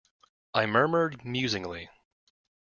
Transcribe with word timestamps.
I 0.55 0.65
murmured 0.65 1.23
musingly. 1.23 1.91